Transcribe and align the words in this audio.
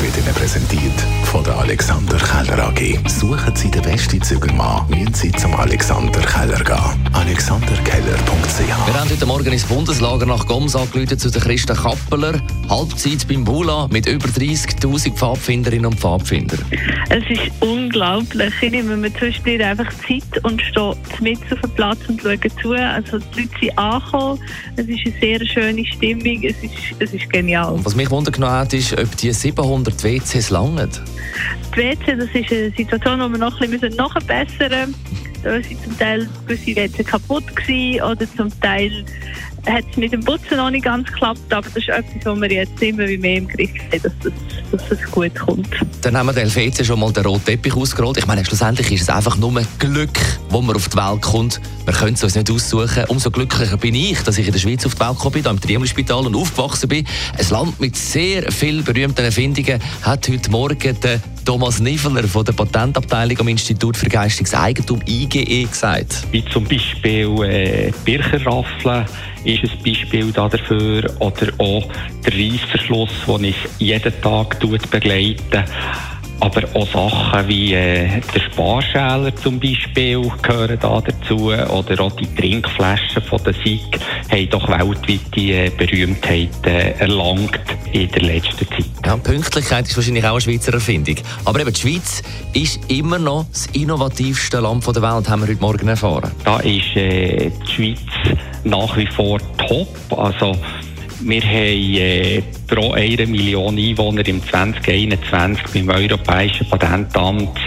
wird 0.00 0.16
Ihnen 0.18 0.34
präsentiert 0.34 1.00
von 1.24 1.42
der 1.44 1.56
Alexander 1.58 2.16
Keller 2.18 2.68
AG. 2.68 3.08
Suchen 3.08 3.54
Sie 3.54 3.70
den 3.70 3.82
besten 3.82 4.20
Zügelmann, 4.20 4.88
müssen 4.88 5.14
Sie 5.14 5.32
zum 5.32 5.54
Alexander 5.54 6.20
Keller 6.20 6.62
gehen. 6.62 7.14
AlexanderKeller.ch 7.14 8.58
Wir 8.58 8.94
haben 8.94 9.10
heute 9.10 9.26
Morgen 9.26 9.52
ins 9.52 9.64
Bundeslager 9.64 10.26
nach 10.26 10.46
Goms 10.46 10.76
angerufen 10.76 11.18
zu 11.18 11.30
Christa 11.30 11.74
Kappeler. 11.74 12.40
Halbzeit 12.68 13.26
beim 13.28 13.44
Bula 13.44 13.88
mit 13.90 14.06
über 14.06 14.26
30.000 14.26 15.14
Pfadfinderinnen 15.14 15.86
und 15.86 16.00
Pfadfinder. 16.00 16.58
Es 17.08 17.24
ist 17.30 17.50
unglaublich. 17.60 18.52
Ich 18.60 18.70
nehme 18.70 18.96
mir 18.96 19.14
zwischendurch 19.14 19.64
einfach 19.64 19.92
Zeit 20.06 20.44
und 20.44 20.60
stehe 20.60 20.96
mit 21.20 21.38
auf 21.52 21.60
dem 21.60 21.70
Platz 21.70 21.98
und 22.08 22.20
schaue 22.20 22.38
zu. 22.62 22.72
Also 22.72 23.18
die 23.18 23.40
Leute 23.40 23.50
sind 23.60 23.78
angekommen. 23.78 24.40
Es 24.76 24.88
ist 24.88 25.06
eine 25.06 25.14
sehr 25.20 25.46
schöne 25.46 25.86
Stimmung. 25.86 26.42
Es 26.42 26.56
ist, 26.62 26.72
es 26.98 27.14
ist 27.14 27.30
genial. 27.30 27.78
Was 27.84 27.94
mich 27.94 28.10
wundern 28.10 28.50
hat, 28.50 28.72
ist, 28.74 28.92
ob 28.98 29.16
die 29.16 29.32
700 29.32 29.85
WCs 29.92 30.50
langen. 30.50 30.90
Die 31.74 31.78
WC, 31.78 32.16
das 32.16 32.28
ist 32.32 32.52
eine 32.52 32.70
Situation, 32.70 33.20
wo 33.20 33.28
wir 33.28 33.38
noch 33.38 33.60
ein 33.60 33.70
bisschen 33.70 33.94
nachbessern 33.96 34.90
müssen. 34.90 35.16
Da 35.42 35.62
sind 35.62 35.82
zum 35.82 35.98
Teil 35.98 36.28
gewisse 36.46 36.76
WC 36.76 37.04
kaputt 37.04 37.54
gewesen 37.54 38.02
oder 38.02 38.26
zum 38.36 38.60
Teil 38.60 39.04
hat 39.66 39.84
es 39.90 39.96
mit 39.96 40.12
dem 40.12 40.20
Putzen 40.20 40.56
noch 40.56 40.70
nicht 40.70 40.84
ganz 40.84 41.08
geklappt, 41.08 41.40
aber 41.52 41.66
das 41.66 41.76
ist 41.76 41.88
etwas, 41.88 42.24
wo 42.24 42.40
wir 42.40 42.50
jetzt 42.50 42.80
immer 42.82 43.06
wie 43.06 43.18
mehr 43.18 43.38
im 43.38 43.48
Griff 43.48 43.70
haben, 43.92 44.02
dass 44.02 44.12
das, 44.22 44.32
dass 44.72 44.88
das 44.88 45.10
gut 45.10 45.34
kommt. 45.34 45.68
Dann 46.02 46.16
haben 46.16 46.26
wir 46.26 46.32
den 46.32 46.48
Helvetia 46.48 46.84
schon 46.84 47.00
mal 47.00 47.12
den 47.12 47.24
roten 47.24 47.44
Teppich 47.44 47.74
ausgerollt. 47.74 48.18
Ich 48.18 48.26
meine, 48.26 48.44
schlussendlich 48.44 48.90
ist 48.92 49.02
es 49.02 49.08
einfach 49.08 49.36
nur 49.36 49.52
Glück, 49.78 50.18
wo 50.50 50.60
man 50.60 50.76
auf 50.76 50.88
die 50.88 50.96
Welt 50.96 51.22
kommt. 51.22 51.60
Wir 51.84 51.94
können 51.94 52.14
es 52.14 52.22
uns 52.22 52.34
nicht 52.34 52.50
aussuchen. 52.50 53.04
Umso 53.08 53.30
glücklicher 53.30 53.76
bin 53.76 53.94
ich, 53.94 54.20
dass 54.22 54.38
ich 54.38 54.46
in 54.46 54.52
der 54.52 54.60
Schweiz 54.60 54.86
auf 54.86 54.94
die 54.94 55.00
Welt 55.00 55.16
gekommen 55.16 55.42
bin, 55.42 55.46
im 55.46 55.60
Triemel-Spital 55.60 56.26
und 56.26 56.36
aufgewachsen 56.36 56.88
bin. 56.88 57.06
Ein 57.36 57.48
Land 57.50 57.80
mit 57.80 57.96
sehr 57.96 58.50
vielen 58.52 58.84
berühmten 58.84 59.24
Erfindungen 59.24 59.80
hat 60.02 60.28
heute 60.28 60.50
Morgen 60.50 61.00
der 61.00 61.20
Thomas 61.44 61.78
Niveler 61.78 62.24
von 62.24 62.44
der 62.44 62.54
Patentabteilung 62.54 63.38
am 63.38 63.48
Institut 63.48 63.96
für 63.96 64.08
Geistiges 64.08 64.52
Eigentum 64.52 65.00
IGE 65.06 65.64
gesagt. 65.64 66.26
Wie 66.32 66.44
zum 66.46 66.64
Beispiel 66.64 67.28
äh, 67.44 67.92
Bircherraffeln 68.04 69.06
ist 69.62 69.72
ein 69.72 69.82
Beispiel 69.84 70.32
dafür 70.32 71.04
oder 71.18 71.48
auch 71.58 71.88
der 72.24 72.32
Reissverschluss, 72.32 73.10
der 73.26 73.34
uns 73.34 73.56
jeden 73.78 74.20
Tag 74.20 74.60
begleitet. 74.90 75.64
Aber 76.40 76.62
auch 76.74 76.86
Sachen 76.88 77.48
wie 77.48 77.74
äh, 77.74 78.20
der 78.34 78.40
Sparschäler 78.40 79.34
zum 79.36 79.58
Beispiel 79.58 80.20
gehören 80.42 80.78
da 80.80 81.00
dazu 81.00 81.46
oder 81.46 82.00
auch 82.00 82.12
die 82.16 82.32
Trinkflaschen 82.34 83.22
von 83.22 83.42
der 83.44 83.54
SIG 83.54 83.98
haben 84.30 84.50
doch 84.50 84.68
weltweite 84.68 85.40
äh, 85.40 85.70
Berühmtheit 85.70 86.50
äh, 86.64 86.92
erlangt 86.98 87.60
in 87.92 88.10
der 88.10 88.22
letzten 88.22 88.68
Zeit. 88.68 88.84
Ja, 89.04 89.16
Pünktlichkeit 89.16 89.86
ist 89.86 89.96
wahrscheinlich 89.96 90.24
auch 90.24 90.32
eine 90.32 90.40
Schweizer 90.40 90.74
Erfindung. 90.74 91.16
Aber 91.44 91.60
eben 91.60 91.72
die 91.72 91.80
Schweiz 91.80 92.22
ist 92.52 92.80
immer 92.90 93.18
noch 93.18 93.46
das 93.50 93.66
innovativste 93.72 94.60
Land 94.60 94.86
der 94.86 95.02
Welt, 95.02 95.28
haben 95.28 95.42
wir 95.42 95.48
heute 95.48 95.60
Morgen 95.60 95.88
erfahren. 95.88 96.30
Da 96.44 96.58
ist 96.60 96.96
äh, 96.96 97.50
die 97.50 97.72
Schweiz 97.72 98.00
nach 98.64 98.96
wie 98.96 99.06
vor 99.06 99.38
top. 99.56 99.88
Also 100.18 100.56
wir 101.20 101.42
haben 101.42 101.94
äh, 101.94 102.42
pro 102.66 102.92
eine 102.92 103.26
Million 103.26 103.78
Einwohner 103.78 104.26
im 104.26 104.42
2021 104.42 105.64
beim 105.72 105.88
Europäischen 105.88 106.68
Patentamt 106.68 107.58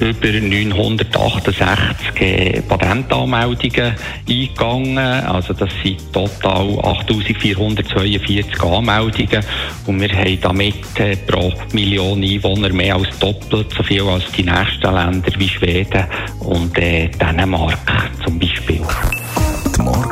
über 0.00 0.28
968 0.28 2.20
äh, 2.20 2.62
Patentanmeldungen 2.62 3.94
eingegangen. 4.28 4.98
Also 4.98 5.52
das 5.52 5.68
sind 5.82 6.12
total 6.12 6.78
8442 6.82 8.62
Anmeldungen 8.62 9.44
und 9.86 10.00
wir 10.00 10.10
haben 10.10 10.40
damit 10.40 10.98
äh, 10.98 11.16
pro 11.16 11.52
Million 11.72 12.22
Einwohner 12.22 12.72
mehr 12.72 12.96
als 12.96 13.18
doppelt 13.18 13.72
so 13.76 13.82
viel 13.82 14.02
als 14.02 14.24
die 14.32 14.42
nächsten 14.42 14.94
Länder 14.94 15.32
wie 15.38 15.48
Schweden 15.48 16.04
und 16.40 16.76
äh, 16.78 17.08
Dänemark 17.08 17.78
zum 18.24 18.38
Beispiel. 18.38 18.80